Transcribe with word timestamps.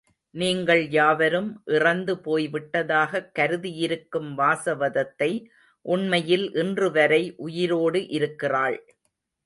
நீங்கள் 0.33 0.89
யாவரும் 0.89 1.61
இறந்து 1.65 2.15
போய்விட்டதாகக் 2.15 3.29
கருதியிருக்கும் 3.39 4.37
வாசவதத்தை, 4.37 5.31
உண்மையில் 5.85 6.53
இன்றுவரை 6.53 7.33
உயிரோடு 7.37 8.07
இருக்கிறாள். 8.07 8.79